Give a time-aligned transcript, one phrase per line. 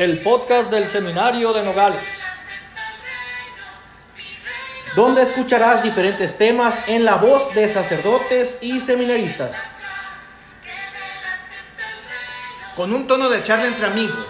[0.00, 2.06] el podcast del Seminario de Nogales.
[4.96, 9.54] Donde escucharás diferentes temas en la voz de sacerdotes y seminaristas.
[12.74, 14.26] Con un tono de charla entre amigos,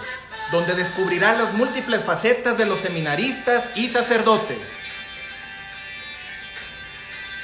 [0.51, 4.59] donde descubrirás las múltiples facetas de los seminaristas y sacerdotes.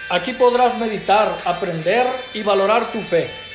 [0.10, 3.47] Aquí podrás meditar, aprender y valorar tu fe.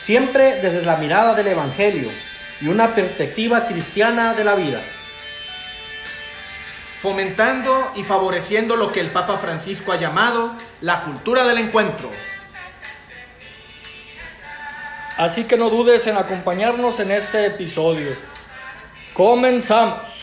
[0.00, 2.10] Siempre desde la mirada del Evangelio
[2.60, 4.82] y una perspectiva cristiana de la vida.
[7.00, 12.10] Fomentando y favoreciendo lo que el Papa Francisco ha llamado la cultura del encuentro.
[15.16, 18.16] Así que no dudes en acompañarnos en este episodio.
[19.12, 20.19] Comenzamos.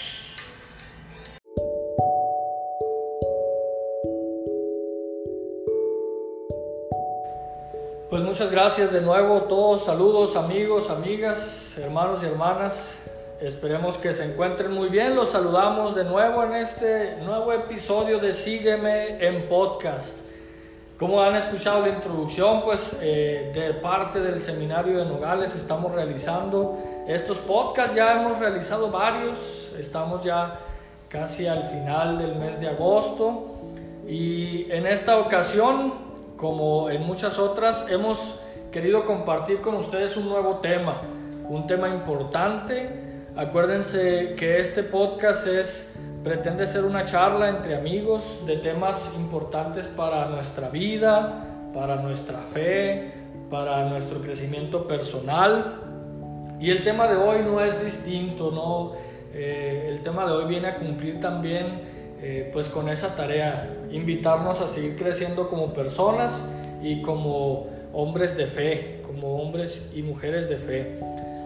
[8.37, 13.09] Muchas gracias de nuevo a todos, saludos amigos, amigas, hermanos y hermanas.
[13.41, 15.15] Esperemos que se encuentren muy bien.
[15.15, 20.19] Los saludamos de nuevo en este nuevo episodio de Sígueme en Podcast.
[20.99, 26.77] Como han escuchado la introducción, pues eh, de parte del Seminario de Nogales estamos realizando
[27.07, 27.95] estos podcasts.
[27.95, 29.71] Ya hemos realizado varios.
[29.79, 30.59] Estamos ya
[31.09, 33.55] casi al final del mes de agosto.
[34.07, 36.06] Y en esta ocasión
[36.37, 38.39] como en muchas otras, hemos
[38.71, 41.01] querido compartir con ustedes un nuevo tema,
[41.49, 42.89] un tema importante.
[43.35, 50.27] Acuérdense que este podcast es pretende ser una charla entre amigos de temas importantes para
[50.27, 53.13] nuestra vida, para nuestra fe,
[53.49, 55.81] para nuestro crecimiento personal.
[56.59, 58.93] Y el tema de hoy no es distinto, ¿no?
[59.33, 61.81] Eh, el tema de hoy viene a cumplir también
[62.21, 66.41] eh, pues con esa tarea, invitarnos a seguir creciendo como personas
[66.81, 70.99] y como hombres de fe, como hombres y mujeres de fe.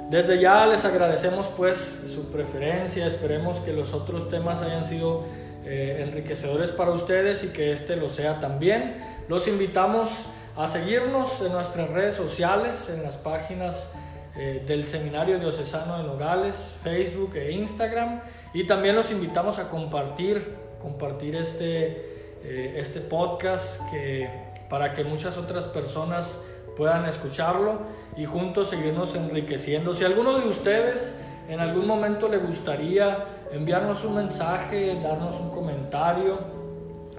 [0.10, 1.78] Desde ya les agradecemos pues
[2.14, 5.24] su preferencia, esperemos que los otros temas hayan sido
[5.64, 8.96] eh, enriquecedores para ustedes y que este lo sea también.
[9.30, 10.10] Los invitamos
[10.58, 13.90] a seguirnos en nuestras redes sociales, en las páginas
[14.36, 18.22] eh, del Seminario Diocesano de Nogales, Facebook e Instagram.
[18.54, 24.30] Y también los invitamos a compartir, compartir este, eh, este podcast que,
[24.70, 26.42] para que muchas otras personas
[26.76, 27.80] puedan escucharlo
[28.18, 29.94] y juntos seguirnos enriqueciendo.
[29.94, 36.40] Si alguno de ustedes en algún momento le gustaría enviarnos un mensaje, darnos un comentario,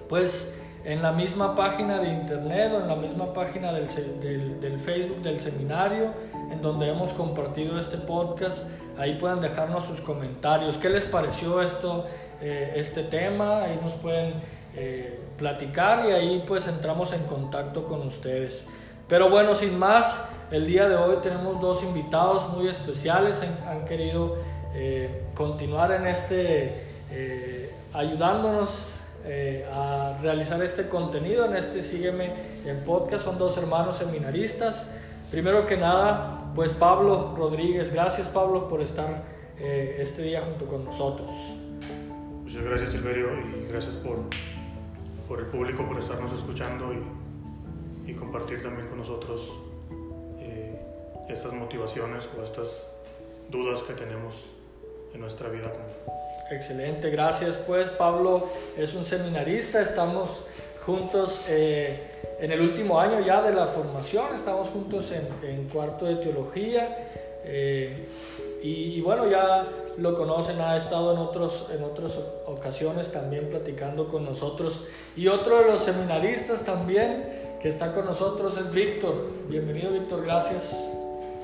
[0.08, 5.22] pues en la misma página de internet o en la misma página del, del, Facebook
[5.22, 6.10] del seminario
[6.50, 8.68] en donde hemos compartido este podcast.
[8.98, 10.76] Ahí pueden dejarnos sus comentarios.
[10.78, 12.06] ¿Qué les pareció esto,
[12.40, 13.62] eh, este tema?
[13.62, 14.34] Ahí nos pueden
[14.74, 18.64] eh, platicar y ahí pues entramos en contacto con ustedes.
[19.08, 23.44] Pero bueno, sin más, el día de hoy tenemos dos invitados muy especiales.
[23.68, 24.38] Han, querido
[24.74, 32.32] eh, continuar en este, ayudándonos eh, a realizar este contenido en este Sígueme
[32.64, 33.24] en podcast.
[33.24, 34.90] Son dos hermanos seminaristas.
[35.30, 37.92] Primero que nada, pues Pablo Rodríguez.
[37.92, 41.28] Gracias Pablo por estar este día junto con nosotros.
[42.42, 44.18] Muchas gracias Silverio y gracias por,
[45.32, 49.50] por el público, por estarnos escuchando y, y compartir también con nosotros
[50.38, 50.78] eh,
[51.26, 52.86] estas motivaciones o estas
[53.48, 54.50] dudas que tenemos
[55.14, 55.86] en nuestra vida común.
[56.50, 57.56] Excelente, gracias.
[57.56, 60.44] Pues Pablo es un seminarista, estamos
[60.84, 66.16] juntos eh, en el último año ya de la formación, estamos juntos en, cuarto de
[66.16, 67.08] teología
[67.46, 68.06] eh,
[68.62, 69.66] y, bueno, ya
[69.98, 74.84] lo conocen, ha estado en, otros, en otras ocasiones también platicando con nosotros.
[75.16, 79.14] Y otro de los seminaristas también que está con nosotros es Víctor.
[79.48, 80.74] Bienvenido Víctor, gracias.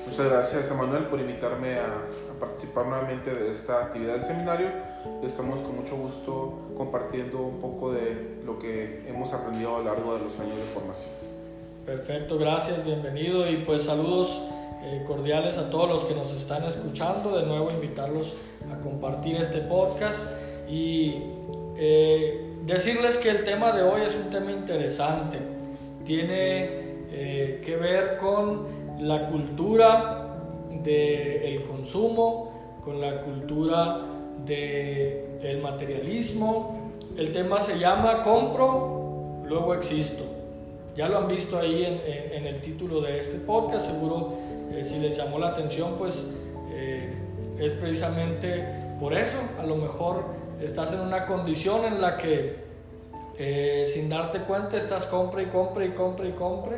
[0.05, 2.03] Muchas gracias, Emanuel, por invitarme a,
[2.39, 4.69] participar nuevamente de esta actividad del seminario.
[5.23, 10.17] Estamos con mucho gusto compartiendo un poco de lo que hemos aprendido a lo largo
[10.17, 11.11] de los años de formación.
[11.85, 14.41] Perfecto, gracias, bienvenido y pues saludos
[14.81, 17.37] eh, cordiales a todos los que nos están escuchando.
[17.37, 18.35] De nuevo invitarlos
[18.71, 20.29] a compartir este podcast
[20.69, 21.15] y
[21.77, 25.37] eh, decirles que el tema de hoy es un tema interesante.
[26.05, 26.69] Tiene
[27.11, 28.67] eh, que ver con
[28.99, 30.37] la cultura
[30.83, 34.05] del consumo, con la cultura
[34.45, 36.91] del materialismo.
[37.17, 40.23] El tema se llama compro, luego existo.
[40.95, 44.33] Ya lo han visto ahí en, el título de este podcast, seguro
[44.71, 46.25] eh, si les llamó la atención, pues
[46.71, 47.13] eh,
[47.59, 48.65] es precisamente
[48.99, 49.37] por eso.
[49.59, 50.25] A lo mejor
[50.61, 52.69] estás en una condición en la que
[53.37, 56.77] eh, sin darte cuenta estás compra y compra y compra y compra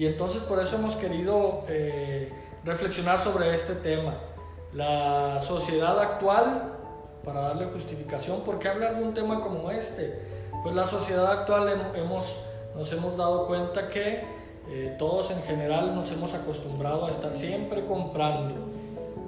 [0.00, 2.32] y entonces por eso hemos querido eh,
[2.64, 4.14] reflexionar sobre este tema.
[4.72, 6.72] La sociedad actual,
[7.22, 10.18] para darle justificación, ¿por qué hablar de un tema como este?
[10.62, 12.40] Pues la sociedad actual hemos,
[12.74, 14.24] nos hemos dado cuenta que
[14.72, 18.54] eh, todos en general nos hemos acostumbrado a estar siempre comprando,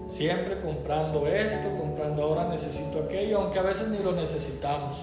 [0.09, 4.99] siempre comprando esto, comprando ahora necesito aquello, aunque a veces ni lo necesitamos.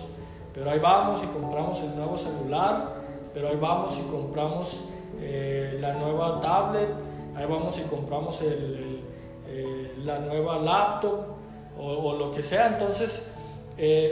[0.54, 2.96] Pero ahí vamos y compramos el nuevo celular,
[3.34, 4.80] pero ahí vamos y compramos
[5.20, 6.88] eh, la nueva tablet,
[7.36, 9.04] ahí vamos y compramos el,
[9.46, 11.20] eh, la nueva laptop
[11.78, 12.68] o, lo que sea.
[12.68, 13.36] Entonces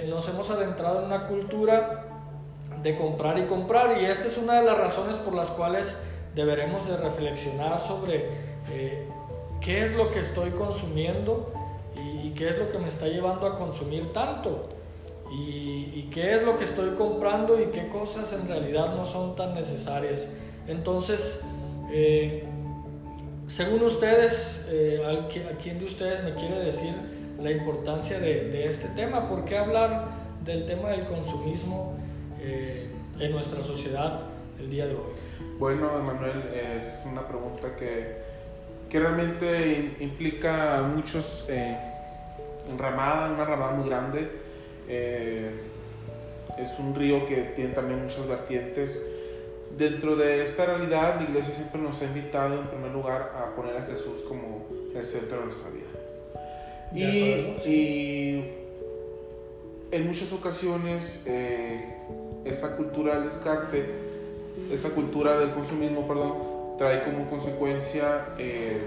[0.09, 2.03] nos hemos adentrado en una cultura
[2.83, 6.01] de comprar y comprar y esta es una de las razones por las cuales
[6.37, 8.25] deberemos de reflexionar sobre
[9.59, 11.51] qué es lo que estoy consumiendo
[12.23, 14.69] y, qué es lo que me está llevando a consumir tanto.
[15.31, 19.53] Y, qué es lo que estoy comprando y qué cosas en realidad no son tan
[19.53, 20.27] necesarias.
[20.67, 21.43] Entonces,
[21.91, 22.43] eh,
[23.47, 25.27] según ustedes, eh, ¿a
[25.61, 26.93] quién de ustedes me quiere decir
[27.41, 29.27] la importancia de, este tema?
[29.27, 30.11] ¿Por qué hablar
[30.45, 31.97] del tema del consumismo
[32.39, 34.21] eh, en nuestra sociedad
[34.59, 35.13] el día de hoy?
[35.57, 38.17] Bueno, Emanuel, es una pregunta que,
[38.89, 41.47] que realmente implica muchos
[42.69, 44.29] enramada, una ramada muy grande.
[44.87, 49.01] es un río que tiene también muchas vertientes
[49.77, 53.77] dentro de esta realidad, la iglesia siempre nos ha invitado en primer lugar a poner
[53.77, 54.65] a Jesús como
[54.95, 55.85] el centro de nuestra vida.
[57.65, 58.43] Y,
[59.89, 61.95] en muchas ocasiones eh,
[62.43, 63.85] esa cultura del descarte,
[64.71, 66.33] esa cultura del consumismo, perdón,
[66.77, 68.79] trae como consecuencia eh,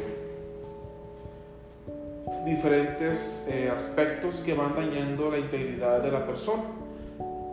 [2.44, 6.62] diferentes eh, aspectos que van dañando la integridad de la persona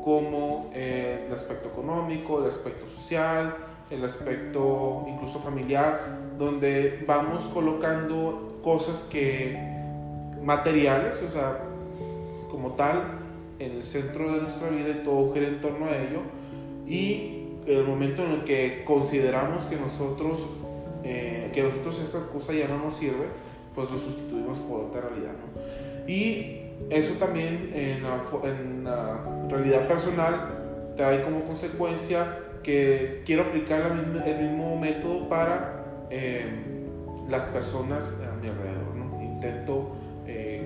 [0.03, 3.55] como eh, el aspecto económico, el aspecto social,
[3.89, 9.57] el aspecto incluso familiar, donde vamos colocando cosas que
[10.41, 11.59] materiales, o sea,
[12.49, 13.01] como tal,
[13.59, 16.21] en el centro de nuestra vida y todo gira en torno a ello.
[16.87, 17.36] Y
[17.67, 20.47] el momento en el que consideramos que nosotros,
[21.03, 23.25] eh, que nosotros esa cosa ya no nos sirve,
[23.75, 25.33] pues lo sustituimos por otra realidad.
[25.33, 26.07] ¿no?
[26.07, 29.19] Y eso también en la,
[29.49, 33.91] realidad personal trae como consecuencia que quiero aplicar
[34.25, 36.45] el mismo método para eh,
[37.29, 38.95] las personas a mi alrededor.
[38.95, 39.21] ¿no?
[39.21, 40.65] Intento eh,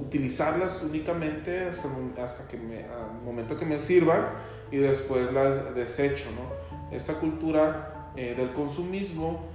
[0.00, 4.26] utilizarlas únicamente hasta, que me, al momento que me sirvan
[4.70, 6.30] y después las desecho.
[6.30, 6.96] ¿no?
[6.96, 9.48] Esa cultura eh, del consumismo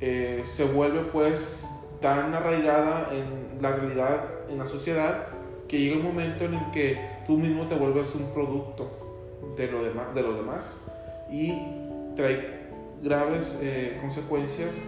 [0.00, 1.68] se vuelve pues
[2.00, 5.26] tan arraigada en la realidad, en la sociedad,
[5.68, 8.90] que llega un momento en el que tú mismo te vuelves un producto
[9.56, 10.80] de, lo demás, de los demás
[11.30, 11.52] y
[12.16, 12.68] trae
[13.02, 14.78] graves eh, consecuencias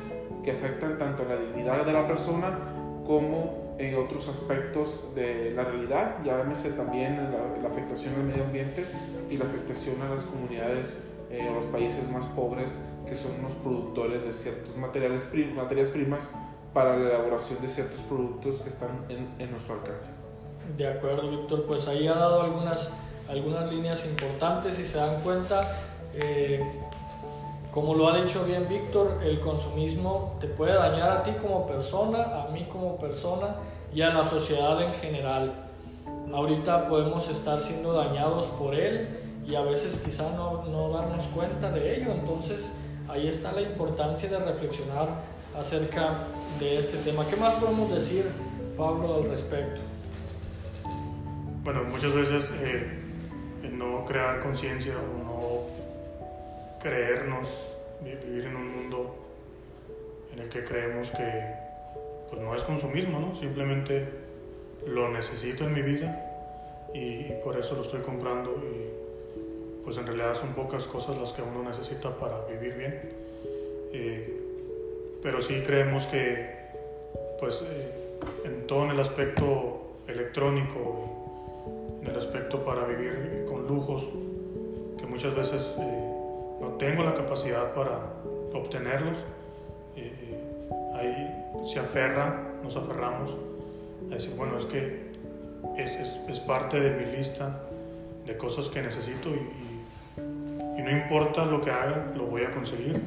[0.42, 2.58] que afectan tanto la dignidad de la persona
[3.06, 8.84] como en otros aspectos de la realidad, llámese también la, la afectación al medio ambiente
[9.30, 12.78] y la afectación a las comunidades eh, o los países más pobres
[13.08, 15.22] que son los productores de ciertos materiales,
[15.54, 16.30] materias primas
[16.74, 20.12] para la elaboración de ciertos productos que están en, nuestro alcance.
[20.76, 22.92] De acuerdo, Víctor, pues ahí ha dado algunas,
[23.28, 25.76] algunas líneas importantes y se dan cuenta,
[26.14, 26.62] eh,
[27.72, 32.42] como lo ha dicho bien Víctor, el consumismo te puede dañar a ti como persona,
[32.42, 33.56] a mí como persona
[33.92, 35.52] y a la sociedad en general.
[36.32, 39.19] Ahorita podemos estar siendo dañados por él
[39.50, 42.70] y a veces quizá no, no darnos cuenta de ello, entonces
[43.08, 45.08] ahí está la importancia de reflexionar
[45.58, 46.18] acerca
[46.60, 47.26] de este tema.
[47.28, 48.26] ¿Qué más podemos decir,
[48.76, 49.80] Pablo, al respecto?
[51.64, 52.86] Bueno, muchas veces eh,
[53.64, 57.48] el no crear conciencia o no creernos
[58.02, 59.16] vivir en un mundo
[60.32, 61.44] en el que creemos que
[62.30, 63.34] pues no es consumismo, ¿no?
[63.34, 64.08] simplemente
[64.86, 66.26] lo necesito en mi vida
[66.94, 68.54] y, por eso lo estoy comprando
[69.90, 73.00] pues en realidad son pocas cosas las que uno necesita para vivir bien.
[73.92, 74.40] Eh,
[75.20, 76.48] pero sí creemos que
[77.40, 84.08] pues eh, en todo en el aspecto electrónico, en el aspecto para vivir con lujos,
[84.96, 86.12] que muchas veces eh,
[86.60, 87.98] no tengo la capacidad para
[88.54, 89.18] obtenerlos,
[89.96, 90.38] eh,
[90.94, 93.36] ahí se aferra, nos aferramos
[94.08, 95.10] a decir, bueno, es que
[95.78, 97.62] es, es, es parte de mi lista
[98.24, 99.59] de cosas que necesito y,
[100.90, 103.00] no importa lo que haga, lo voy a conseguir.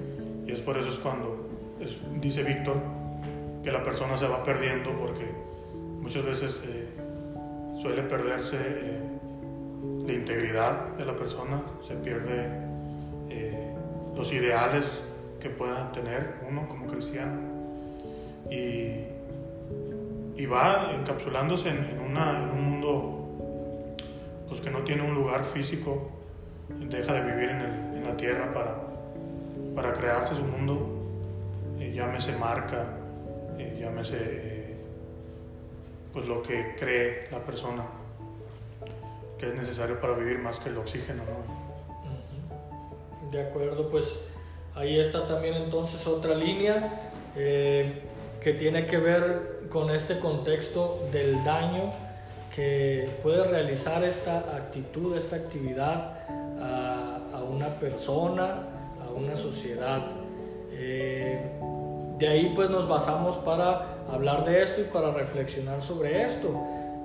[0.48, 1.50] Y es por eso es cuando
[2.22, 2.78] dice Víctor,
[3.62, 5.26] que la persona se va perdiendo porque
[6.02, 6.88] muchas veces eh,
[7.82, 9.02] suele perderse eh,
[10.06, 12.48] la integridad de la persona, se pierde
[13.30, 13.74] eh,
[14.16, 15.04] los ideales
[15.40, 17.40] que puedan tener uno como cristiano
[18.50, 19.08] y,
[20.42, 23.20] y va encapsulándose en, en un mundo
[24.48, 26.10] pues que no tiene un lugar físico,
[26.82, 28.76] deja de vivir en, el- en la tierra para,
[29.76, 30.90] para crearse su mundo,
[31.80, 32.86] eh, llámese marca,
[33.58, 34.76] eh, llámese eh,
[36.12, 37.84] pues lo que cree la persona
[39.38, 41.64] que es necesario para vivir más que el oxígeno, ¿no?
[43.32, 44.20] De acuerdo, pues
[44.76, 48.04] ahí está también entonces otra línea eh,
[48.42, 51.92] que tiene que ver con este contexto del daño
[52.56, 56.23] que puede realizar esta actitud, esta actividad
[56.64, 58.64] a, una persona,
[59.06, 60.02] a una sociedad.
[60.72, 61.40] Eh,
[62.18, 66.50] de ahí pues nos basamos para hablar de esto y para reflexionar sobre esto.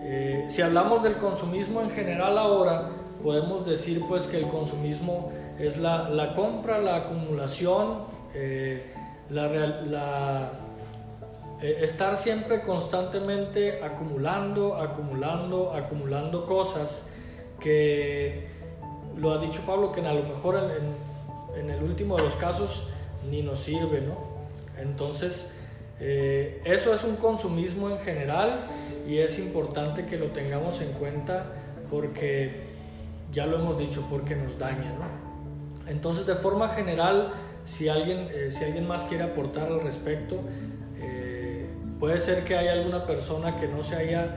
[0.01, 2.91] Eh, si hablamos del consumismo en general ahora,
[3.23, 8.93] podemos decir pues que el consumismo es la, compra, la acumulación, eh,
[9.31, 10.51] la,
[11.61, 17.09] estar siempre constantemente acumulando, acumulando, acumulando cosas
[17.59, 18.48] que
[19.21, 20.57] lo ha dicho Pablo que a lo mejor
[21.57, 22.85] en, el último de los casos
[23.29, 24.17] ni nos sirve, ¿no?
[24.81, 25.53] Entonces,
[25.99, 28.67] eh, eso es un consumismo en general
[29.09, 31.47] y es importante que lo tengamos en cuenta
[31.91, 32.69] porque
[33.33, 35.91] ya lo hemos dicho, porque nos daña, ¿no?
[35.91, 37.33] Entonces, de forma general,
[37.65, 40.37] si alguien, eh, si alguien más quiere aportar al respecto,
[41.01, 41.67] eh,
[41.99, 44.37] puede ser que haya alguna persona que no se haya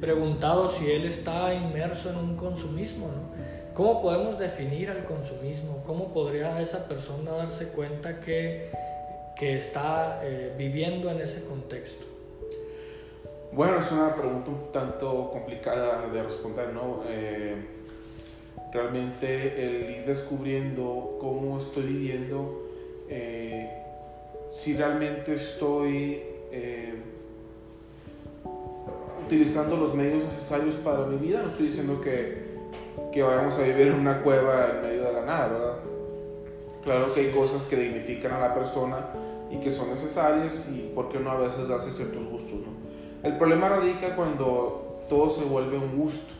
[0.00, 3.35] preguntado si él está inmerso en un consumismo, ¿no?
[3.76, 5.82] ¿Cómo podemos definir al consumismo?
[5.86, 8.70] ¿Cómo podría esa persona darse cuenta que,
[9.38, 12.06] que está eh, viviendo en ese contexto?
[13.52, 17.02] Bueno, es una pregunta un tanto complicada de responder, ¿no?
[17.06, 17.54] Eh,
[18.72, 22.70] realmente el ir descubriendo cómo estoy viviendo,
[23.10, 23.70] eh,
[24.50, 26.22] si realmente estoy
[29.22, 32.55] utilizando los medios necesarios para mi vida, no estoy diciendo que,
[33.12, 35.74] que vayamos a vivir en una cueva en medio de la nada, ¿verdad?
[36.82, 39.06] Claro que hay cosas que dignifican a la persona
[39.50, 43.28] y que son necesarias y por qué no a veces darse ciertos gustos, ¿no?
[43.28, 46.32] El problema radica cuando todo se vuelve un gusto,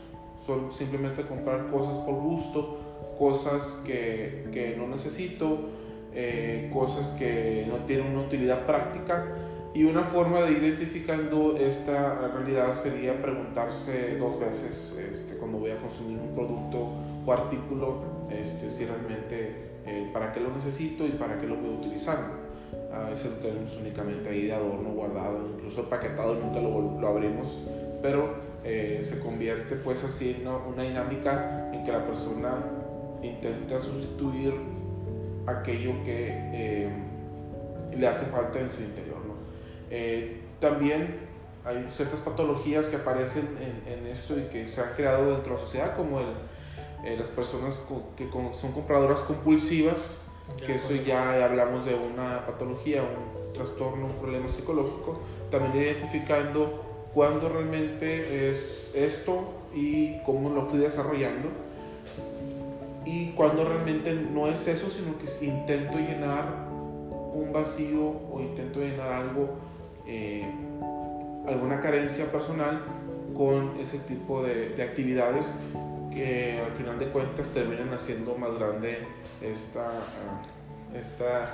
[0.46, 2.78] Sol- simplemente comprar cosas por gusto,
[3.18, 5.58] cosas que, que no necesito,
[6.14, 9.26] eh, cosas que no tienen una utilidad práctica
[9.76, 15.70] y una forma de ir identificando esta realidad sería preguntarse dos veces este, cuando voy
[15.70, 16.92] a consumir un producto
[17.26, 17.98] o artículo
[18.30, 22.16] este, si realmente eh, para qué lo necesito y para qué lo a utilizar.
[22.90, 27.60] A veces lo tenemos únicamente ahí de adorno guardado, incluso paquetado, nunca lo, lo abrimos,
[28.00, 32.54] pero eh, se convierte pues así en una, una dinámica en que la persona
[33.22, 34.54] intenta sustituir
[35.46, 36.88] aquello que eh,
[37.94, 39.15] le hace falta en su interior.
[39.90, 41.18] Eh, también
[41.64, 45.58] hay ciertas patologías que aparecen en, en esto y que se han creado dentro de
[45.60, 46.26] la sociedad, como el,
[47.04, 50.22] eh, las personas co- que con- son compradoras compulsivas,
[50.64, 55.18] que eso ya hablamos de una patología, un trastorno, un problema psicológico,
[55.50, 61.48] también identificando cuándo realmente es esto y cómo lo fui desarrollando.
[63.04, 66.66] Y cuando realmente no es eso, sino que intento llenar
[67.34, 68.00] un vacío
[68.32, 69.50] o intento llenar algo,
[70.06, 70.50] eh,
[71.46, 72.80] alguna carencia personal
[73.36, 75.52] con ese tipo de, de actividades
[76.12, 78.98] que al final de cuentas terminan haciendo más grande
[79.42, 80.42] esta, ah,
[80.94, 81.50] esta,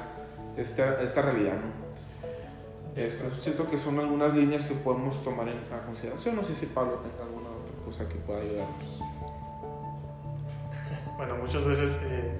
[0.56, 1.54] esta, esta realidad.
[1.56, 3.02] ¿no?
[3.02, 6.36] Es- siento que son algunas líneas que podemos tomar en a consideración.
[6.36, 9.00] No sé si Pablo tenga alguna otra cosa que pueda ayudarnos.
[11.16, 12.32] Bueno, muchas veces eh,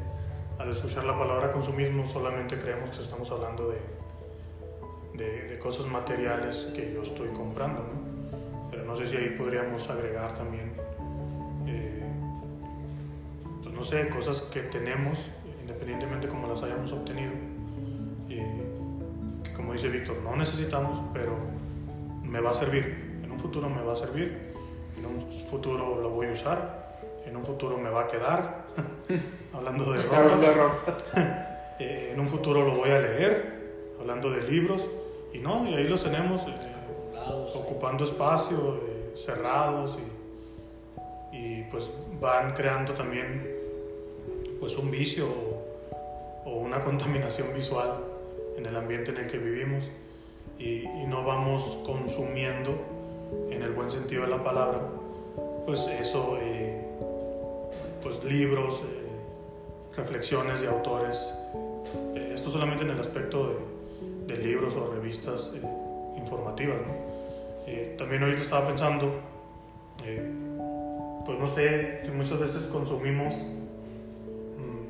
[0.58, 3.76] al escuchar la palabra consumismo solamente creemos que estamos hablando de,
[5.14, 8.12] de, de cosas materiales que yo estoy comprando, ¿no?
[8.70, 10.72] Pero no sé si ahí podríamos agregar también,
[11.66, 12.02] eh,
[13.62, 15.28] pues no sé, cosas que tenemos,
[15.60, 17.32] independientemente como las hayamos obtenido,
[18.30, 18.64] eh,
[19.44, 21.36] que como dice Víctor, no necesitamos, pero
[22.24, 24.52] me va a servir, en un futuro me va a servir,
[24.96, 28.64] en un futuro lo voy a usar, en un futuro me va a quedar,
[29.52, 30.96] hablando de ropa.
[31.78, 34.88] Eh, en un futuro lo voy a leer, hablando de libros,
[35.32, 36.52] y no, y ahí los tenemos eh,
[37.54, 39.98] ocupando espacio, eh, cerrados,
[41.32, 43.50] y, y, pues van creando también
[44.60, 45.26] pues un vicio
[46.44, 47.92] o, una contaminación visual
[48.56, 49.90] en el ambiente en el que vivimos,
[50.58, 52.72] y, no vamos consumiendo,
[53.50, 54.80] en el buen sentido de la palabra,
[55.66, 56.84] pues eso, eh,
[58.02, 58.82] pues libros,
[59.96, 61.32] reflexiones de autores,
[62.32, 63.71] esto solamente en el aspecto de,
[64.26, 65.60] de libros o revistas eh,
[66.16, 66.78] informativas.
[67.98, 69.20] también ahorita estaba pensando,
[71.24, 73.34] pues no sé, que muchas veces consumimos
[74.58, 74.82] mm,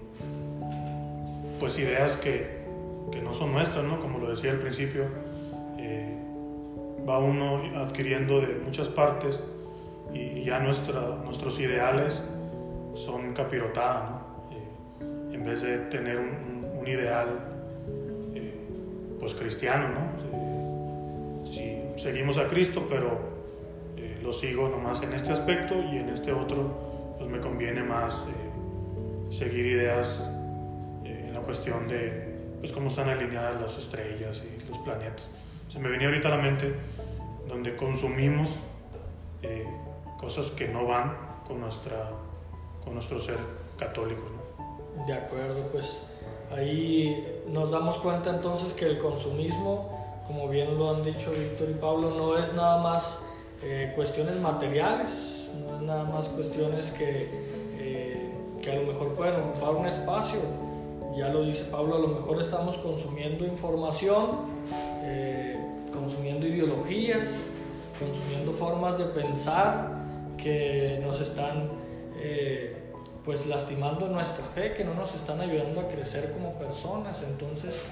[1.61, 2.63] pues ideas que,
[3.11, 4.01] que, no son nuestras, ¿no?
[4.01, 5.07] como lo decía al principio,
[7.09, 9.43] va uno adquiriendo de muchas partes
[10.13, 12.23] y, ya nuestra, nuestros ideales
[12.95, 14.33] son capirotada, ¿no?
[15.33, 16.53] en vez de tener un,
[16.87, 17.52] ideal eh,
[19.23, 21.47] pues cristiano, ¿no?
[21.47, 23.21] si seguimos a Cristo, pero
[23.97, 28.27] eh, lo sigo nomás en este aspecto y en este otro, pues me conviene más
[28.27, 30.29] eh, seguir ideas
[31.05, 35.29] en la cuestión de pues cómo están alineadas las estrellas y los planetas.
[35.69, 36.75] Se me venía ahorita a la mente
[37.47, 38.59] donde consumimos
[40.19, 42.11] cosas que no van con, nuestra,
[42.83, 43.39] con nuestro ser
[43.79, 44.23] católico.
[45.07, 46.03] De acuerdo, pues
[46.55, 49.89] ahí nos damos cuenta entonces que el consumismo,
[50.27, 53.23] como bien lo han dicho Víctor y Pablo, no es nada más
[53.63, 57.29] eh, cuestiones materiales, no es nada más cuestiones que,
[57.79, 58.31] eh,
[58.63, 60.41] que a lo mejor pueden ocupar un espacio.
[61.17, 64.31] Ya lo dice Pablo, a lo mejor estamos consumiendo información,
[65.03, 65.59] eh,
[65.93, 67.47] consumiendo ideologías,
[67.99, 69.91] consumiendo formas de pensar
[70.39, 71.83] que nos están
[73.25, 77.23] pues lastimando nuestra fe, que no nos están ayudando a crecer como personas.
[77.23, 77.83] Entonces,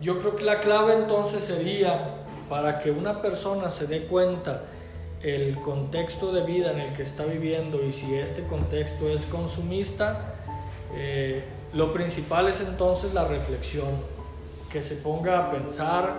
[0.00, 4.62] yo creo que la clave entonces sería para que una persona se dé cuenta
[5.22, 10.34] el contexto de vida en el que está viviendo y si este contexto es consumista,
[10.94, 13.88] eh, lo principal es entonces la reflexión,
[14.70, 16.14] que se ponga a pensar,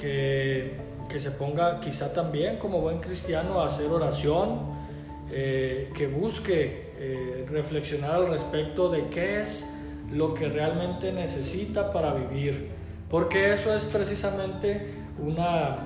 [0.00, 0.72] que,
[1.08, 4.60] que se ponga quizá también como buen cristiano a hacer oración,
[5.30, 9.66] eh, que busque eh, reflexionar al respecto de qué es
[10.10, 12.70] lo que realmente necesita para vivir,
[13.10, 15.80] porque eso es precisamente una,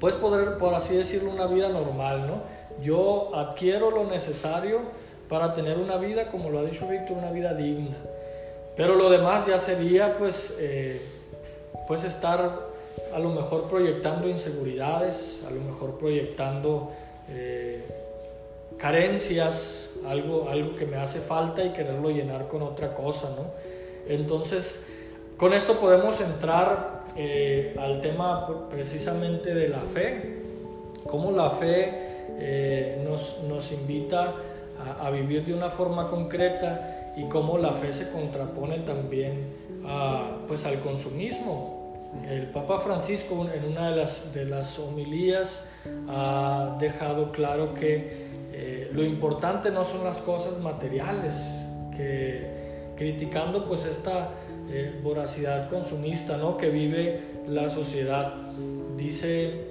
[0.00, 2.42] puedes poder, por así decirlo, una vida normal, ¿no?
[2.82, 4.80] Yo adquiero lo necesario
[5.28, 7.96] para tener una vida, como lo ha dicho Víctor, una vida digna.
[8.76, 11.00] Pero lo demás ya sería pues, eh,
[11.86, 12.66] pues estar
[13.14, 16.90] a lo mejor proyectando inseguridades, a lo mejor proyectando
[18.78, 23.50] carencias, algo, algo que me hace falta y quererlo llenar con otra cosa, ¿no?
[24.08, 24.86] Entonces,
[25.36, 30.42] con esto podemos entrar eh, al tema precisamente de la fe,
[31.06, 31.92] cómo la fe
[32.38, 34.34] eh, nos, nos, invita
[35.00, 39.46] a, vivir de una forma concreta y cómo la fe se contrapone también
[39.86, 41.74] a, pues, al consumismo.
[42.28, 45.64] El Papa Francisco en una de las, de las homilías
[46.08, 48.26] ha dejado claro que
[48.96, 51.36] lo importante no son las cosas materiales,
[51.94, 54.30] que criticando pues esta
[54.70, 56.56] eh, voracidad consumista ¿no?
[56.56, 58.32] que vive la sociedad.
[58.96, 59.66] Dice,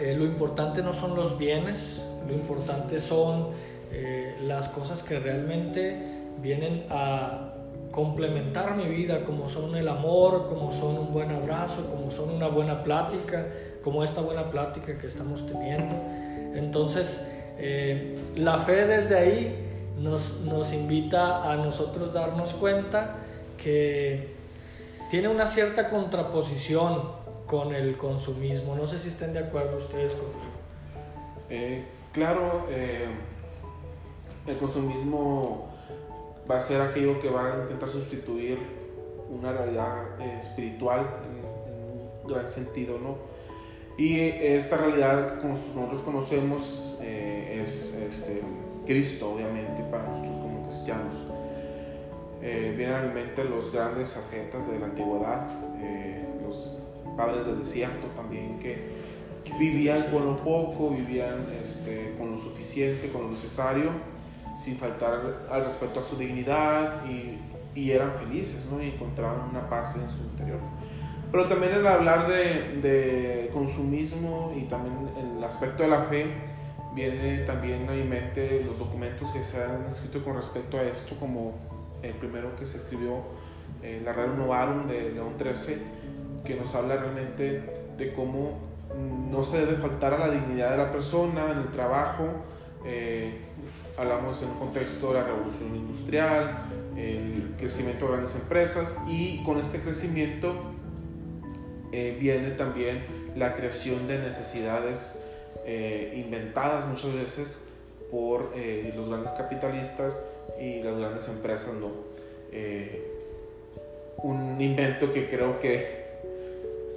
[0.00, 3.50] eh, lo importante no son los bienes, lo importante son
[4.42, 5.96] las cosas que realmente
[6.42, 7.54] vienen a
[7.92, 12.48] complementar mi vida, como son el amor, como son un buen abrazo, como son una
[12.48, 13.46] buena plática,
[13.82, 15.94] como esta buena plática que estamos teniendo.
[16.54, 19.66] Entonces, eh, la fe desde ahí
[19.98, 23.16] nos, nos invita a nosotros darnos cuenta
[23.56, 24.34] que
[25.10, 27.02] tiene una cierta contraposición
[27.46, 28.74] con el consumismo.
[28.74, 30.56] No sé si estén de acuerdo ustedes conmigo.
[31.48, 33.06] Eh, claro, eh,
[34.46, 35.68] el consumismo
[36.50, 38.58] va a ser aquello que va a intentar sustituir
[39.30, 43.35] una realidad espiritual en, un gran sentido, ¿no?
[43.98, 48.42] Y esta realidad que nosotros conocemos es este,
[48.86, 51.14] Cristo, obviamente, para nosotros como cristianos.
[52.42, 55.48] Eh, vienen a mi mente los grandes ascetas de la antigüedad,
[55.80, 56.78] eh, los
[57.16, 58.94] padres del desierto también, que,
[59.58, 63.90] vivían con lo poco, vivían este, con lo suficiente, con lo necesario,
[64.56, 67.38] sin faltar al respeto a su dignidad y,
[67.78, 68.82] y eran felices ¿no?
[68.82, 70.58] y encontraban una paz en su interior.
[71.30, 74.94] Pero también el hablar de, de consumismo y también
[75.36, 76.26] el aspecto de la fe,
[76.96, 81.14] viene también a mi mente los documentos que se han escrito con respecto a esto,
[81.20, 81.52] como
[82.02, 83.22] el primero que se escribió,
[83.82, 85.76] eh, la Rerum Novarum de León XIII,
[86.44, 88.58] que nos habla realmente de cómo
[89.30, 92.28] no se debe faltar a la dignidad de la persona en el trabajo.
[92.86, 93.42] Eh,
[93.98, 96.64] hablamos en un contexto de la revolución industrial,
[96.96, 100.54] el crecimiento de grandes empresas y con este crecimiento
[101.96, 103.04] eh, viene también
[103.36, 105.18] la creación de necesidades
[105.64, 107.58] eh, inventadas muchas veces
[108.10, 110.26] por eh, los grandes capitalistas
[110.60, 111.90] y las grandes empresas, ¿no?
[112.52, 113.12] Eh,
[114.18, 116.04] un invento que creo que,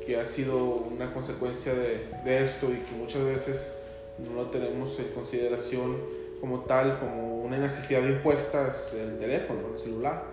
[0.05, 3.79] que ha sido una consecuencia de, de esto y que muchas veces
[4.17, 5.97] no lo tenemos en consideración
[6.41, 10.23] como tal, como una necesidad impuesta es el teléfono, el celular.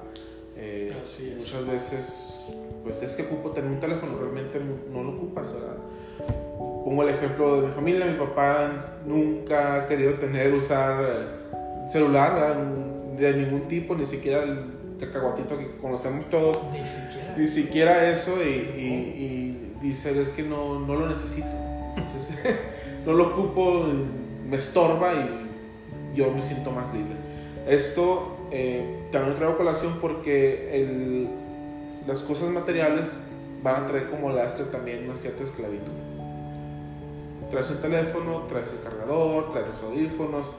[0.57, 0.93] Eh.
[1.39, 2.35] Muchas veces,
[2.87, 4.61] pues es que ocupo tener un teléfono, realmente
[4.93, 5.77] no lo ocupas, ¿verdad?
[6.85, 12.35] Pongo el ejemplo de mi familia, mi papá nunca ha querido tener, usar eh, celular,
[12.35, 12.57] ¿verdad?
[13.19, 14.67] De ningún tipo, ni siquiera el
[15.01, 17.35] cacahuatito que conocemos todos, Ni siquiera.
[17.37, 21.49] ni siquiera eso, y, y, y dice, es que no, no lo necesito,
[21.97, 22.39] Entonces,
[23.05, 23.85] no lo ocupo,
[24.49, 27.17] me estorba y yo me siento más libre.
[27.67, 31.29] Esto eh, también traigo colación porque el,
[32.07, 33.21] las cosas materiales
[33.63, 35.93] van a traer como lastre también una cierta esclavitud.
[37.51, 40.55] Traes el teléfono, traes el cargador, traes los audífonos,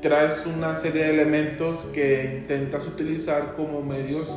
[0.00, 4.32] traes una serie de elementos que intentas utilizar como medios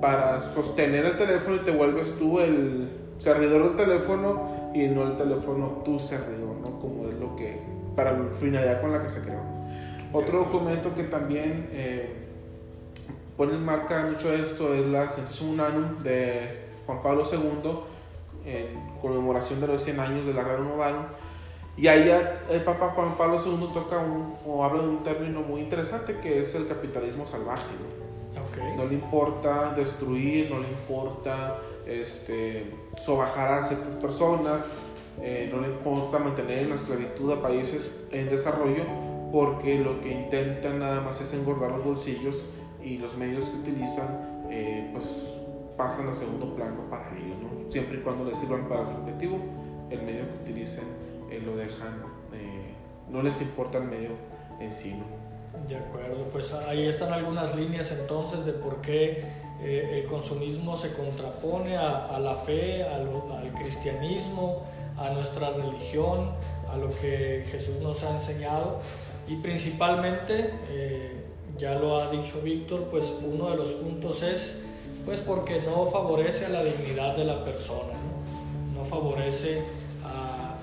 [0.00, 5.16] para sostener el teléfono y te vuelves tú el servidor del teléfono y no el
[5.16, 6.80] teléfono tu servidor, ¿no?
[6.80, 7.58] Como es lo que,
[7.94, 9.40] para la finalidad con la que se creó.
[10.12, 12.23] Otro documento que también eh,
[13.36, 17.70] pone en marca mucho esto es la Sententia Unanum de Juan Pablo II
[18.44, 21.04] en conmemoración de los 100 años de la Rerum Novarum
[21.76, 22.08] y ahí
[22.50, 26.40] el Papa Juan Pablo II toca un, o habla de un término muy interesante que
[26.40, 27.66] es el capitalismo salvaje.
[27.80, 28.40] ¿no?
[28.40, 28.76] Ok.
[28.76, 34.66] No le importa destruir, no le importa este, sobajar a ciertas personas,
[35.20, 38.84] eh, no le importa mantener en la esclavitud a países en desarrollo,
[39.32, 42.44] porque lo que intentan nada más es engordar los bolsillos
[42.84, 45.24] y los medios que utilizan eh, pues
[45.76, 47.70] pasan a segundo plano para ellos, ¿no?
[47.72, 49.38] siempre y cuando les sirvan para su objetivo,
[49.90, 50.84] el medio que utilicen
[51.30, 52.74] eh, lo dejan, eh,
[53.10, 54.10] no les importa el medio
[54.60, 54.94] en sí.
[54.94, 55.24] ¿no?
[55.68, 59.24] De acuerdo, pues ahí están algunas líneas entonces de por qué
[59.62, 64.62] eh, el consumismo se contrapone a, a la fe, a lo- al cristianismo,
[64.98, 66.32] a nuestra religión,
[66.70, 68.80] a lo que Jesús nos ha enseñado
[69.26, 71.23] y principalmente, eh,
[71.58, 74.64] ya lo ha dicho Víctor, pues uno de los puntos es
[75.04, 79.62] pues porque no favorece a la dignidad de la persona, no, No favorece
[80.02, 80.54] a,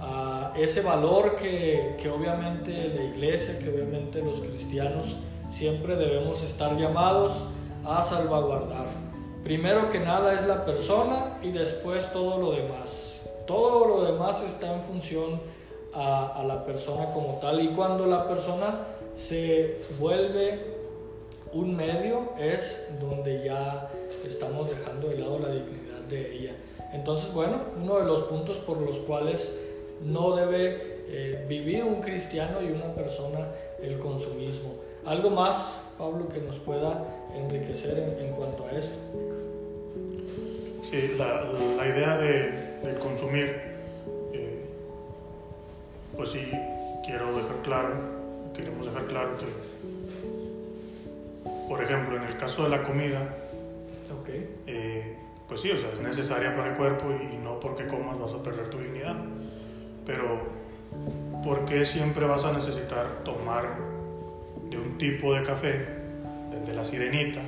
[0.00, 5.16] a ese valor que, que obviamente la iglesia, que obviamente los cristianos
[5.50, 7.34] siempre debemos estar llamados
[7.84, 8.86] a salvaguardar.
[9.44, 13.22] Primero que nada es la persona y después todo lo demás.
[13.46, 15.40] Todo lo demás está en función
[15.92, 18.78] a, a la persona como tal y cuando la persona
[19.16, 20.72] se vuelve
[21.52, 23.90] un medio es donde ya
[24.26, 26.52] estamos dejando de lado la dignidad de ella.
[26.92, 29.54] Entonces, bueno, uno de los puntos por los cuales
[30.02, 33.48] no debe eh, vivir un cristiano y una persona
[33.82, 34.74] el consumismo.
[35.04, 37.04] Algo más, Pablo, que nos pueda
[37.36, 38.94] enriquecer en, cuanto a esto.
[40.90, 41.44] Sí, la,
[41.76, 42.50] la idea de,
[42.82, 43.56] del consumir,
[44.32, 44.64] eh,
[46.16, 46.50] pues sí,
[47.04, 48.21] quiero dejar claro,
[48.54, 49.46] queremos dejar claro que,
[51.68, 53.36] por ejemplo, en el caso de la comida,
[54.20, 54.28] Ok,
[54.66, 55.16] eh,
[55.48, 58.34] pues sí, o sea, es necesaria para el cuerpo y, y no porque comas vas
[58.34, 59.16] a perder tu dignidad.
[60.04, 60.40] Pero,
[61.42, 63.76] ¿por qué siempre vas a necesitar tomar
[64.70, 65.86] de un tipo de café,
[66.50, 67.40] del de la sirenita?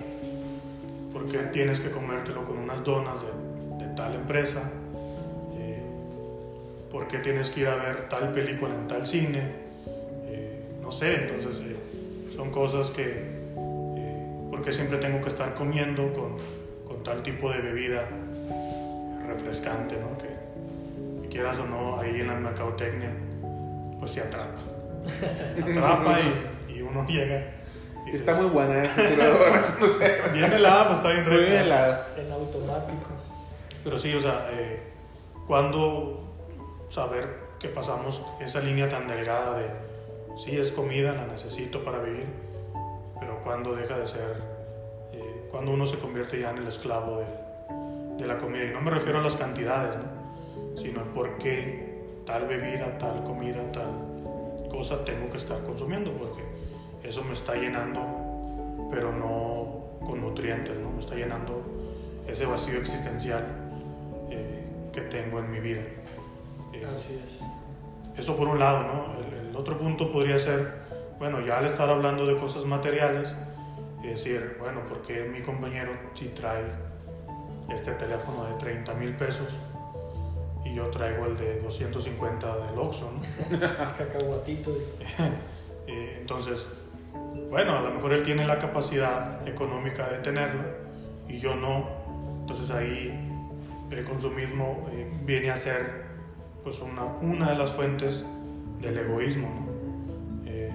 [1.13, 4.63] ¿Por qué tienes que comértelo con unas donas de, de tal empresa?
[5.57, 5.83] Eh,
[6.91, 9.64] ¿Por qué tienes que ir a ver tal película en tal cine?
[10.85, 11.77] No sé, entonces eh,
[12.37, 13.05] son cosas que
[13.97, 16.37] eh, porque siempre tengo que estar comiendo con,
[16.87, 18.07] con tal tipo de bebida
[19.27, 20.19] refrescante, ¿no?
[20.19, 23.11] Que quieras o no, ahí en la mercadotecnia,
[23.99, 24.61] pues se atrapa.
[25.63, 27.39] Atrapa y, y uno llega.
[28.03, 28.91] y dices, Está muy buena, ¿eh?
[29.17, 30.23] Lo debo reconocer.
[30.35, 31.39] Bien helada, pues está bien rica.
[31.39, 32.09] bien helada.
[32.19, 33.09] en automático.
[33.83, 34.81] Pero sí, o sea, eh,
[35.47, 36.35] ¿cuándo
[36.91, 37.27] saber
[37.59, 39.84] que pasamos esa línea tan delgada de
[40.37, 42.27] sí es comida, la necesito para vivir,
[43.19, 44.43] pero cuando deja de ser,
[45.13, 47.19] eh, cuando uno se convierte ya en el esclavo
[48.19, 48.65] de, la comida?
[48.65, 50.81] Y no me refiero a las cantidades, ¿no?
[50.81, 53.91] sino en por qué tal bebida, tal comida, tal
[54.71, 56.43] cosa tengo que estar consumiendo, porque
[57.03, 58.01] eso me está llenando,
[58.91, 60.91] pero no con nutrientes, ¿no?
[60.91, 61.63] me está llenando
[62.27, 63.45] ese vacío existencial
[64.31, 65.83] eh, que tengo en mi vida.
[66.73, 67.41] Eh, Así es.
[68.17, 69.15] Eso por un lado, ¿no?
[69.21, 70.83] El, el otro punto podría ser,
[71.19, 73.35] bueno, ya al estar hablando de cosas materiales,
[74.05, 76.63] y decir, bueno, porque mi compañero sí trae
[77.73, 79.59] este teléfono de 30 mil pesos
[80.63, 83.59] y yo traigo el de 250 del Oxxo, ¿no?
[83.99, 84.71] Cacahuatito.
[85.87, 86.67] Eh, entonces,
[87.51, 90.63] bueno, a lo mejor él tiene la capacidad económica de tenerlo
[91.29, 91.87] y yo no.
[92.41, 93.13] Entonces ahí
[93.91, 96.04] el consumismo eh, viene a ser
[96.65, 98.27] pues una, una de las fuentes
[98.81, 99.49] del egoísmo.
[99.49, 100.51] ¿no?
[100.51, 100.73] Eh,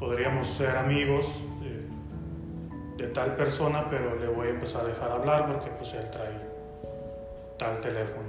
[0.00, 1.86] podríamos ser amigos eh,
[2.96, 6.56] de tal persona, pero le voy a empezar a dejar hablar porque pues él trae
[7.58, 8.28] tal teléfono,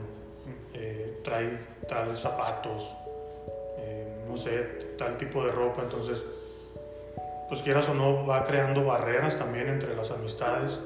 [0.74, 2.96] eh, trae tal zapatos,
[3.78, 4.60] eh, no sé,
[4.98, 6.24] tal tipo de ropa, entonces
[7.48, 10.80] pues quieras o no va creando barreras también entre las amistades,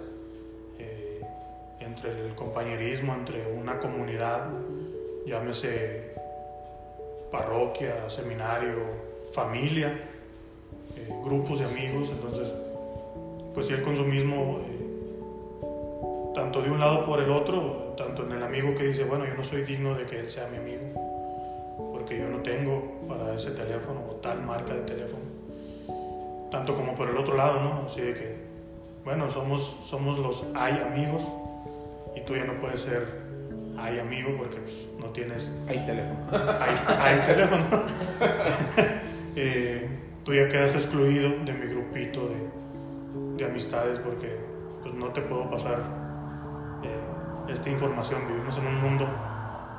[0.78, 1.22] eh,
[1.80, 4.50] entre el compañerismo, entre una comunidad,
[5.32, 6.12] llámese
[7.32, 8.76] parroquia, seminario,
[9.32, 9.88] familia,
[10.98, 12.54] eh, grupos de amigos, entonces
[13.54, 18.44] pues sí el consumismo eh, tanto de un lado por el otro, tanto en el
[18.44, 20.84] amigo que dice, bueno, yo no soy digno de que él sea mi amigo,
[21.94, 25.24] porque yo no tengo para ese teléfono o tal marca de teléfono,
[26.50, 27.86] tanto como por el otro lado, ¿no?
[27.86, 28.36] Así de que,
[29.06, 31.32] bueno, somos, somos los hay amigos
[32.16, 33.21] y tú ya no puedes ser
[33.82, 36.20] hay amigo porque pues, no tienes Hay teléfono.
[36.60, 37.64] hay, hay teléfono.
[39.38, 39.88] Eh,
[40.26, 44.36] tú ya quedas excluido de mi grupito de, de amistades porque
[44.82, 45.80] pues, no te puedo pasar
[46.84, 48.28] eh, esta información.
[48.28, 49.08] Vivimos en un mundo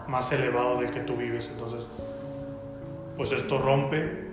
[0.08, 1.50] más elevado del que tú vives.
[1.52, 1.86] Entonces,
[3.14, 4.24] pues esto rompe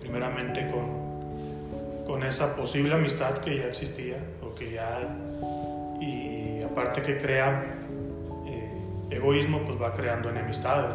[0.00, 4.98] primeramente con, con esa posible amistad que ya existía o que ya.
[6.00, 7.81] Y aparte que crea
[9.12, 10.94] egoísmo, pues va creando enemistades,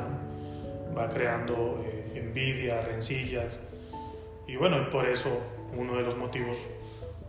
[0.98, 3.58] va creando eh, envidia, rencillas.
[4.48, 5.30] Y bueno, por eso
[5.76, 6.58] uno de los motivos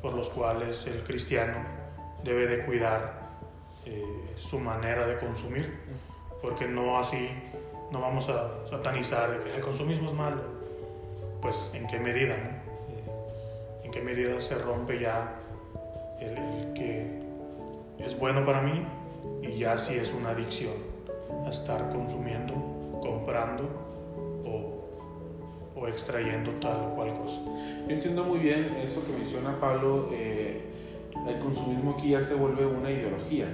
[0.01, 1.57] por los cuales el cristiano
[2.25, 3.29] debe de cuidar
[3.85, 4.05] eh,
[4.37, 5.79] su manera de consumir,
[6.41, 7.29] porque no así,
[7.91, 10.43] no vamos a satanizar que el consumismo es malo.
[11.43, 12.51] Pues en qué medida, ¿no?
[12.95, 15.37] Eh, en qué medida se rompe ya
[16.21, 17.23] el que
[17.99, 18.85] es bueno para mí
[19.43, 20.75] y ya sí es una adicción
[21.47, 22.55] a estar consumiendo,
[23.01, 23.65] comprando
[24.45, 27.41] o, o extrayendo tal o cual cosa.
[27.87, 30.09] Yo entiendo muy bien eso que menciona Pablo.
[30.13, 30.65] eh,
[31.27, 33.47] el consumismo aquí ya se vuelve una ideología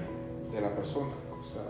[0.53, 1.13] de la persona.
[1.41, 1.63] O sea,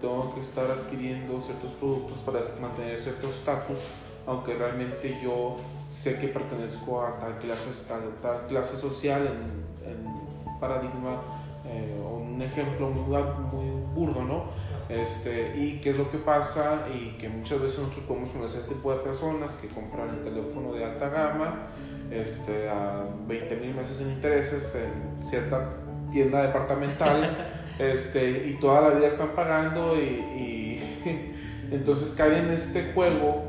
[0.00, 3.78] tengo que estar adquiriendo ciertos productos para mantener cierto estatus,
[4.26, 5.56] aunque realmente yo
[5.90, 11.22] sé que pertenezco a tal clase, a tal clase social en, en paradigma
[11.66, 13.16] eh, o un ejemplo muy,
[13.52, 14.44] muy burdo, ¿no?
[14.88, 18.74] Este, y qué es lo que pasa y que muchas veces nosotros podemos conocer este
[18.74, 21.66] tipo de personas que compran el teléfono de alta gama
[22.10, 25.74] este, a 20 mil meses sin intereses en cierta
[26.10, 27.36] tienda departamental
[27.78, 31.34] este, y toda la vida están pagando y, y
[31.72, 33.42] entonces caen en este juego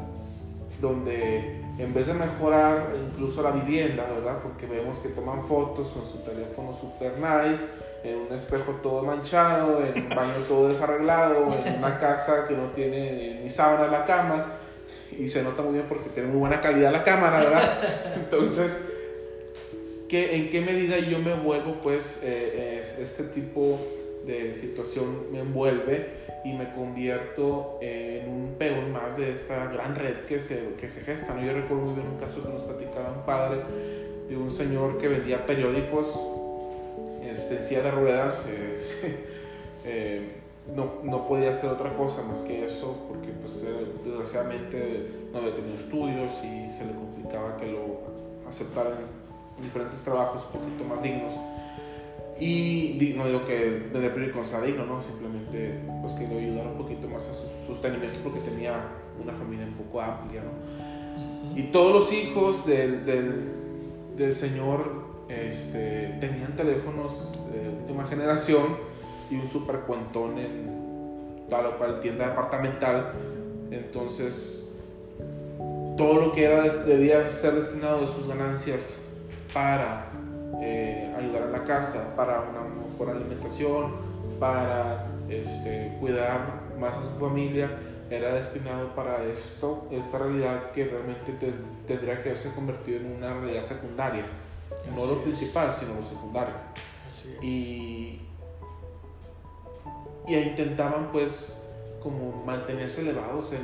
[0.82, 4.40] donde en vez de mejorar incluso la vivienda, ¿verdad?
[4.44, 7.64] Porque vemos que toman fotos con su teléfono super nice,
[8.04, 12.68] en un espejo todo manchado, en un baño todo desarreglado, en una casa que no
[12.76, 14.54] tiene ni sábana la cama
[15.18, 17.80] y se nota muy bien porque tiene muy buena calidad la cámara, ¿verdad?
[18.16, 18.90] Entonces,
[20.08, 23.80] ¿qué, ¿en qué medida yo me vuelvo, pues, eh, es- este tipo
[24.26, 30.26] de situación me envuelve y me convierto en un peón más de esta gran red
[30.28, 31.34] que se, que se gesta?
[31.34, 31.42] ¿no?
[31.46, 33.60] Yo recuerdo muy bien un caso que nos platicaba un padre
[34.30, 36.08] de un señor que vendía periódicos
[37.32, 38.48] este, de ruedas.
[39.86, 40.36] eh,
[40.76, 45.56] no, no podía hacer otra cosa más que eso porque pues eh, desgraciadamente no había
[45.56, 48.02] tenido estudios y se le complicaba que lo
[48.48, 48.94] aceptaran
[49.58, 51.34] en diferentes trabajos un poquito más dignos
[52.40, 55.02] y no digo que vender periódicos sea digno, ¿no?
[55.02, 58.82] simplemente pues que le ayudara un poquito más a su sostenimiento porque tenía
[59.22, 61.58] una familia un poco amplia ¿no?
[61.58, 63.06] y todos los hijos del,
[64.16, 68.78] del señor este, tenían teléfonos de última generación
[69.30, 73.14] y un super cuentón en tal cual tienda departamental.
[73.72, 74.68] Entonces,
[75.98, 79.02] todo lo que era debía ser destinado de sus ganancias
[79.54, 80.08] para
[80.62, 82.62] eh, ayudar a la casa, para una
[82.92, 83.94] mejor alimentación,
[84.40, 87.70] para este, cuidar más a su familia,
[88.10, 91.54] era destinado para esto, esta realidad que realmente te-
[91.88, 94.26] tendría que haberse convertido en una realidad secundaria.
[94.96, 95.24] No Así lo es.
[95.24, 96.54] principal, sino lo secundario
[97.42, 98.20] y,
[100.28, 101.62] y intentaban pues
[102.02, 103.62] como mantenerse elevados en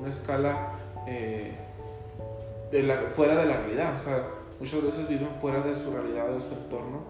[0.00, 0.72] una escala
[1.06, 1.54] eh,
[2.70, 6.28] de la- fuera de la realidad, o sea, muchas veces viven fuera de su realidad,
[6.28, 7.00] de su entorno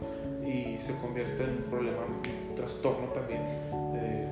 [0.46, 3.40] y se convierte en un problema, un trastorno también
[3.96, 4.28] eh,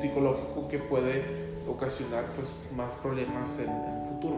[0.00, 4.36] psicológico que puede ocasionar pues más problemas en, en el futuro.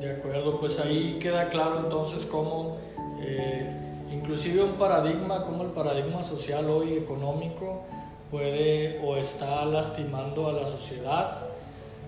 [0.00, 2.76] De acuerdo, pues ahí queda claro entonces cómo
[3.20, 3.70] eh,
[4.12, 7.82] inclusive un paradigma como el paradigma social hoy económico,
[8.30, 11.38] puede o está lastimando a la sociedad.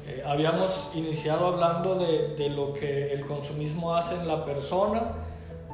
[0.07, 5.03] Eh, habíamos iniciado hablando de, lo que el consumismo hace en la persona,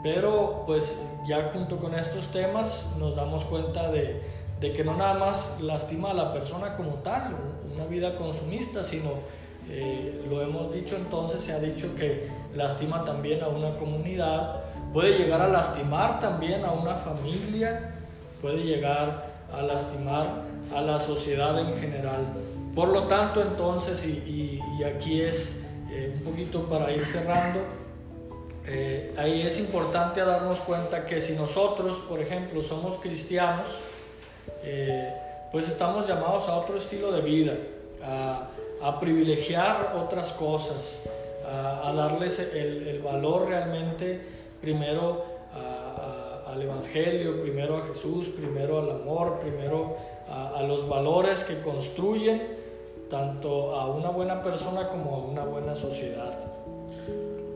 [0.02, 4.20] pero pues ya junto con estos temas nos damos cuenta de,
[4.60, 7.34] de que no nada más lastima a la persona como tal,
[7.74, 9.10] una vida consumista, sino
[9.70, 14.63] eh, lo hemos dicho entonces, se ha dicho que lastima también a una comunidad,
[14.94, 17.92] puede llegar a lastimar también a una familia,
[18.40, 22.20] puede llegar a lastimar a la sociedad en general.
[22.74, 27.60] Por lo tanto, entonces, y, aquí es eh, un poquito para ir cerrando,
[28.66, 33.66] eh, ahí es importante darnos cuenta que si nosotros, por ejemplo, somos cristianos,
[35.52, 37.52] pues estamos llamados a otro estilo de vida,
[38.02, 38.48] a,
[38.84, 41.00] a privilegiar otras cosas,
[41.46, 44.20] a, darles el, valor realmente
[44.64, 45.34] primero
[46.46, 49.96] al Evangelio, primero a Jesús, primero al amor, primero
[50.28, 52.42] a, los valores que construyen
[53.10, 56.38] tanto a una buena persona como a una buena sociedad.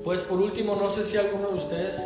[0.05, 1.97] Pues por último, no sé si alguno de ustedes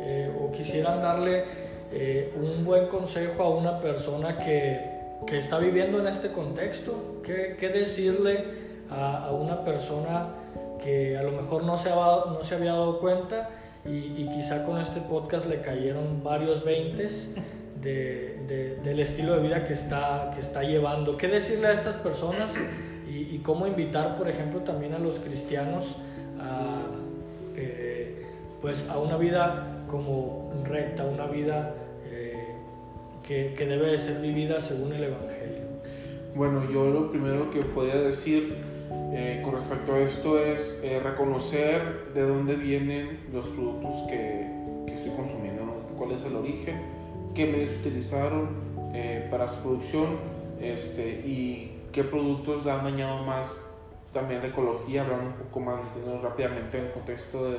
[0.00, 1.44] eh, o quisieran darle
[1.92, 4.80] eh, un buen consejo a una persona que,
[5.26, 8.44] que está viviendo en este contexto, qué, qué decirle
[8.90, 10.28] a, una persona
[10.82, 13.50] que a lo mejor no se, no se había dado cuenta
[13.88, 17.34] y, quizá con este podcast le cayeron varios veintes
[17.80, 21.16] de, del estilo de vida que está, que está llevando.
[21.16, 22.56] ¿Qué decirle a estas personas
[23.08, 25.96] y, cómo invitar, por ejemplo, también a los cristianos
[26.40, 26.82] a,
[27.56, 28.26] eh,
[28.60, 31.74] pues a una vida como recta, una vida
[32.10, 32.54] eh,
[33.22, 35.66] que, que debe de ser vivida según el Evangelio?
[36.34, 42.12] Bueno, yo lo primero que podría decir eh, con respecto a esto es eh, reconocer
[42.12, 44.46] de dónde vienen los productos que,
[44.86, 45.62] que estoy consumiendo,
[45.96, 46.82] cuál es el origen,
[47.34, 48.48] qué medios utilizaron
[48.92, 50.18] eh, para su producción
[50.60, 53.64] este, y qué productos han dañado más
[54.12, 55.80] también la ecología, hablando un poco más
[56.22, 57.50] rápidamente en el contexto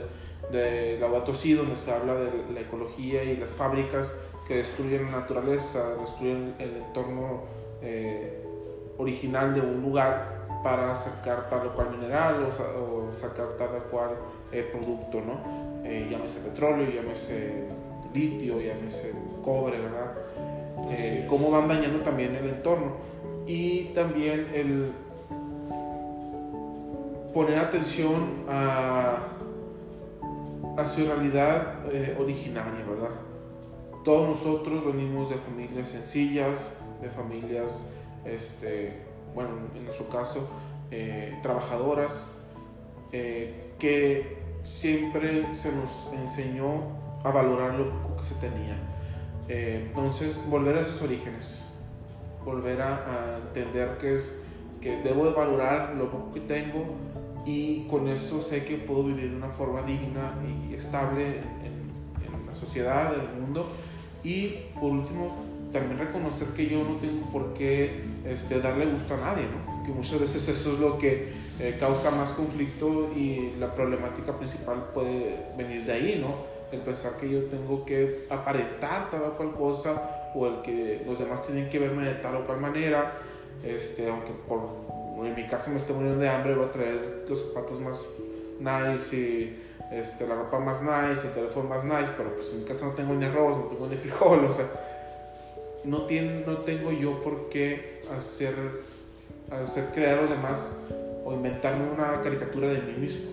[0.51, 4.15] de, Laudato Si, donde se habla de la ecología y las fábricas
[4.47, 7.43] que destruyen la naturaleza, destruyen el entorno
[8.97, 14.10] original de un lugar para sacar tal o cual mineral o, sacar tal o cual
[14.52, 15.84] eh, producto, ¿no?
[15.84, 17.65] Eh, llámese petróleo, llámese
[18.13, 20.13] litio, llámese cobre, ¿verdad?
[20.89, 22.93] Eh, cómo van dañando también el entorno.
[23.46, 24.91] Y también el
[27.34, 29.20] poner atención a,
[30.76, 31.76] a su realidad
[32.20, 33.15] originaria, ¿verdad?
[34.04, 37.82] Todos nosotros venimos de familias sencillas, de familias
[38.26, 38.93] este,
[39.33, 40.47] bueno, en nuestro caso,
[40.91, 42.41] eh, trabajadoras,
[43.11, 48.77] eh, que siempre se nos enseñó a valorar lo poco que se tenía.
[49.49, 51.73] Eh, entonces, volver a esos orígenes,
[52.43, 54.37] volver a, entender que es
[54.81, 56.85] que debo de valorar lo poco que tengo
[57.45, 61.91] y con eso sé que puedo vivir de una forma digna y estable en,
[62.25, 63.67] en la sociedad, en el mundo.
[64.23, 69.17] Y por último, también reconocer que yo no tengo por qué este, darle gusto a
[69.17, 69.77] nadie, ¿no?
[69.88, 74.89] que muchas veces eso es lo que eh, causa más conflicto y la problemática principal
[74.93, 76.36] puede venir de ahí, ¿no?
[76.73, 81.17] El pensar que yo tengo que aparentar tal o cual cosa o el que los
[81.17, 83.13] demás tienen que verme de tal o cual manera,
[83.63, 87.47] este, aunque por, en mi casa me esté muriendo de hambre, voy a traer los
[87.47, 88.06] zapatos más
[88.60, 92.65] nice y este, la ropa más nice, el teléfono más nice, pero pues en mi
[92.65, 94.65] casa no tengo ni arroz, no tengo ni frijol, o sea,
[95.88, 98.54] no, tiene, no tengo yo por qué hacer,
[99.50, 100.78] hacer crear a los demás
[101.26, 103.32] o inventarme una caricatura de mí mismo.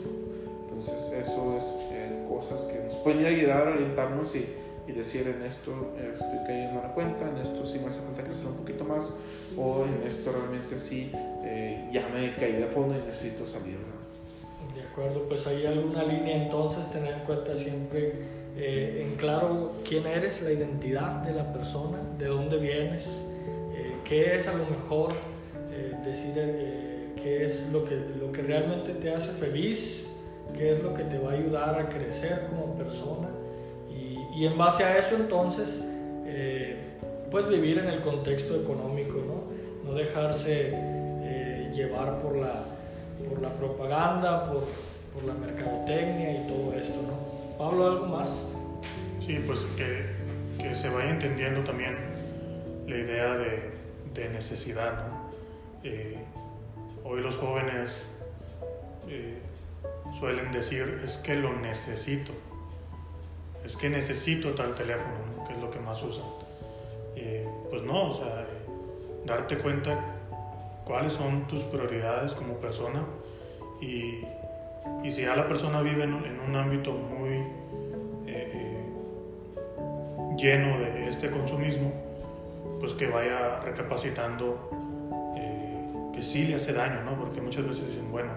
[0.62, 4.46] Entonces eso es eh, cosas que nos pueden ayudar a orientarnos y,
[4.86, 5.72] y, decir en esto
[6.12, 9.14] estoy cayendo en la cuenta, en esto sí me hace falta crecer un poquito más
[9.56, 11.10] o en esto realmente sí
[11.44, 13.78] eh, ya me caí de fondo y necesito salir.
[14.74, 20.06] De acuerdo, pues hay alguna línea entonces tener en cuenta siempre eh, en claro quién
[20.06, 23.24] eres, la identidad de la persona, de dónde vienes,
[23.74, 25.12] eh, qué es a lo mejor,
[25.72, 26.34] eh, decir
[27.20, 30.06] qué es lo que, lo que realmente te hace feliz,
[30.56, 33.28] qué es lo que te va a ayudar a crecer como persona
[33.90, 35.84] y, en base a eso entonces
[37.30, 40.72] pues vivir en el contexto económico, no, no dejarse
[41.72, 42.64] llevar por la,
[43.28, 44.64] por la propaganda, por,
[45.12, 46.94] por la mercadotecnia y todo esto.
[47.02, 47.33] ¿no?
[47.58, 48.30] Pablo, ¿algo más?
[49.24, 50.06] Sí, pues que,
[50.58, 51.96] que se vaya entendiendo también
[52.86, 53.70] la idea de,
[54.14, 55.06] de necesidad.
[55.06, 55.30] ¿no?
[55.82, 56.16] Eh,
[57.04, 58.04] hoy los jóvenes
[59.08, 59.38] eh,
[60.18, 62.32] suelen decir es que lo necesito,
[63.64, 66.24] es que necesito tal teléfono, que es lo que más usan.
[67.16, 68.46] Eh, pues no, o sea,
[69.24, 69.98] darte cuenta
[70.84, 73.04] cuáles son tus prioridades como persona
[73.80, 74.22] y,
[75.02, 77.42] y si ya la persona vive en, un ámbito muy
[78.26, 78.84] eh,
[80.36, 81.92] lleno de este consumismo,
[82.80, 84.70] pues que vaya recapacitando
[85.36, 87.18] eh, que sí le hace daño, ¿no?
[87.18, 88.32] Porque muchas veces dicen, bueno,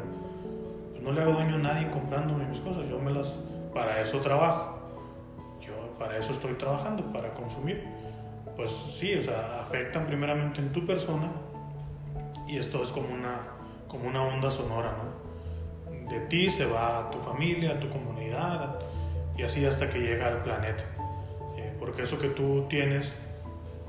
[0.91, 3.36] pues no le hago daño a nadie comprándome mis cosas, yo me las,
[3.74, 4.78] para eso trabajo,
[5.62, 7.84] yo para eso estoy trabajando, para consumir.
[8.56, 11.30] Pues sí, o sea, afectan primeramente en tu persona
[12.48, 13.41] y esto es como una,
[13.88, 15.16] como una onda sonora, ¿no?
[16.10, 18.80] De ti se va a tu familia, a tu comunidad
[19.38, 20.84] y así hasta que llega al planeta.
[21.58, 23.16] Eh, porque eso que tú tienes,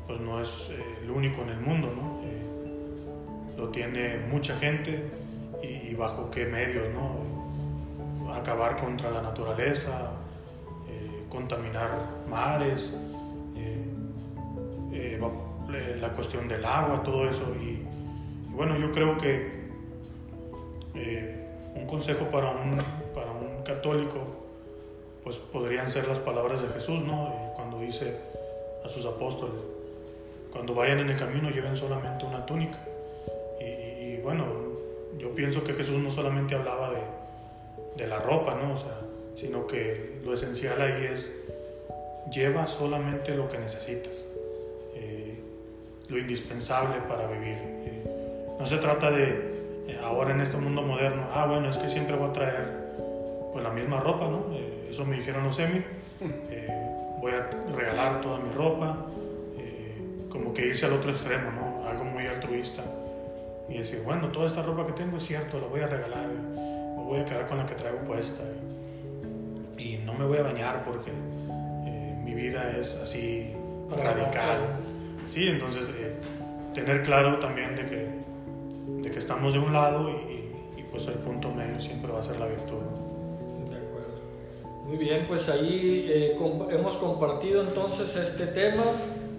[0.08, 2.20] pues no es eh, el único en el mundo, ¿no?
[2.24, 5.04] Eh, lo tiene mucha gente
[5.62, 8.32] y, bajo qué medios, ¿no?
[8.32, 10.12] Acabar contra la naturaleza,
[10.88, 11.90] eh, contaminar
[12.28, 12.92] mares,
[16.00, 17.54] la cuestión del agua, todo eso.
[17.60, 17.82] Y
[18.50, 19.58] bueno, yo creo que
[21.78, 22.76] un consejo para un,
[23.14, 24.18] para un católico,
[25.24, 27.52] pues podrían ser las palabras de Jesús, ¿no?
[27.54, 28.16] Cuando dice
[28.84, 29.56] a sus apóstoles,
[30.52, 32.78] cuando vayan en el camino lleven solamente una túnica.
[33.60, 34.44] Y, bueno,
[35.18, 37.00] yo pienso que Jesús no solamente hablaba de,
[37.96, 38.74] de la ropa, ¿no?
[38.74, 38.76] O
[39.36, 41.32] sino que lo esencial ahí es
[42.32, 44.12] lleva solamente lo que necesitas,
[44.94, 45.38] eh,
[46.08, 47.56] lo indispensable para vivir.
[47.56, 49.57] Eh, no se trata de, eh,
[50.08, 52.88] ahora en este mundo moderno, ah, bueno, es que siempre voy a traer
[53.52, 54.46] pues la misma ropa, ¿no?
[54.52, 55.82] Eh, eso me dijeron los semi,
[57.20, 58.96] voy a regalar toda mi ropa,
[60.30, 61.88] como que irse al otro extremo, ¿no?
[61.88, 62.82] Algo muy altruista.
[63.68, 67.02] Y decir, bueno, toda esta ropa que tengo es cierto, la voy a regalar, me
[67.02, 68.42] voy a quedar con la que traigo puesta.
[69.76, 73.52] Y, no me voy a bañar porque eh, mi vida es así
[73.90, 74.58] radical.
[75.26, 76.14] Sí, entonces eh,
[76.74, 78.08] tener claro también de que,
[79.08, 82.22] de que estamos de un lado y, y, pues el punto medio siempre va a
[82.22, 82.76] ser la virtud.
[83.70, 84.20] De acuerdo.
[84.86, 88.84] Muy bien, pues ahí eh, comp hemos compartido entonces este tema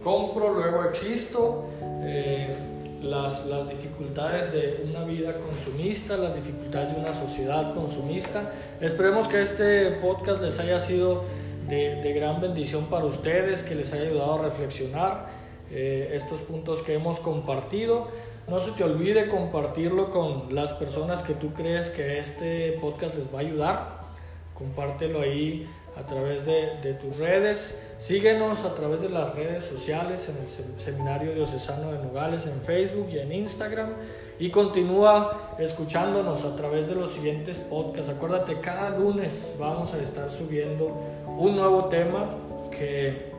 [0.04, 1.66] compro, luego existo,
[2.04, 2.56] eh,
[3.04, 8.54] las, las, dificultades de una vida consumista, las dificultades de una sociedad consumista.
[8.82, 11.24] Esperemos que este podcast les haya sido
[11.68, 15.28] de, de gran bendición para ustedes, que les haya ayudado a reflexionar
[15.72, 18.08] eh, estos puntos que hemos compartido.
[18.50, 23.32] No se te olvide compartirlo con las personas que tú crees que este podcast les
[23.32, 24.00] va a ayudar.
[24.56, 27.80] Compártelo ahí a través de, de, tus redes.
[28.00, 33.10] Síguenos a través de las redes sociales en el Seminario Diocesano de Nogales en Facebook
[33.12, 33.90] y en Instagram.
[34.40, 38.12] Y continúa escuchándonos a través de los siguientes podcasts.
[38.12, 40.92] Acuérdate, cada lunes vamos a estar subiendo
[41.38, 42.36] un nuevo tema
[42.72, 43.32] que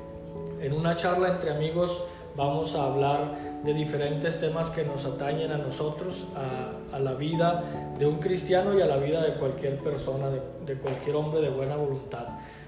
[0.60, 2.04] en una charla entre amigos
[2.36, 7.62] vamos a hablar de diferentes temas que nos atañen a nosotros, a, a, la vida
[7.98, 11.50] de un cristiano y a la vida de cualquier persona, de, de cualquier hombre de
[11.50, 12.26] buena voluntad.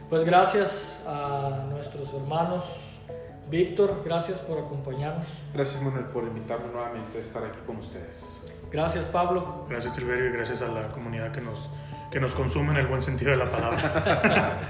[0.08, 2.64] Pues gracias a nuestros hermanos.
[3.50, 5.26] Víctor, gracias por acompañarnos.
[5.54, 8.46] Gracias Manuel por invitarme nuevamente a estar aquí con ustedes.
[8.70, 9.66] Gracias Pablo.
[9.68, 11.68] Gracias Silverio y gracias a la comunidad que nos,
[12.10, 14.60] que nos consume en el buen sentido de la palabra.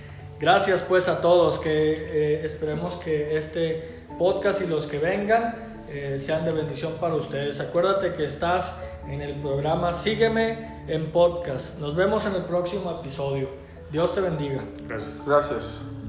[0.40, 5.54] gracias pues a todos, que eh, esperemos que este podcast y los que vengan
[5.88, 7.58] eh, sean de bendición para ustedes.
[7.58, 8.74] Acuérdate que estás
[9.08, 11.78] en el programa Sígueme en podcast.
[11.80, 13.48] Nos vemos en el próximo episodio.
[13.90, 14.62] Dios te bendiga.
[14.86, 15.26] Gracias.
[15.26, 15.99] Gracias.